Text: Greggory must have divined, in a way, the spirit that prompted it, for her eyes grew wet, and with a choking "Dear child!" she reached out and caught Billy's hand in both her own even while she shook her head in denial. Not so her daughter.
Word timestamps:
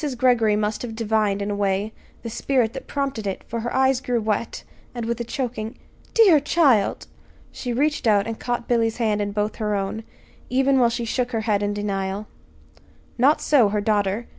Greggory 0.17 0.55
must 0.55 0.81
have 0.81 0.95
divined, 0.95 1.43
in 1.43 1.51
a 1.51 1.55
way, 1.55 1.93
the 2.23 2.29
spirit 2.31 2.73
that 2.73 2.87
prompted 2.87 3.27
it, 3.27 3.43
for 3.43 3.59
her 3.59 3.71
eyes 3.71 4.01
grew 4.01 4.19
wet, 4.19 4.63
and 4.95 5.05
with 5.05 5.21
a 5.21 5.23
choking 5.23 5.77
"Dear 6.15 6.39
child!" 6.39 7.05
she 7.51 7.71
reached 7.71 8.07
out 8.07 8.25
and 8.25 8.39
caught 8.39 8.67
Billy's 8.67 8.97
hand 8.97 9.21
in 9.21 9.31
both 9.31 9.57
her 9.57 9.75
own 9.75 10.03
even 10.49 10.79
while 10.79 10.89
she 10.89 11.05
shook 11.05 11.33
her 11.33 11.41
head 11.41 11.61
in 11.61 11.75
denial. 11.75 12.25
Not 13.19 13.41
so 13.41 13.69
her 13.69 13.79
daughter. 13.79 14.25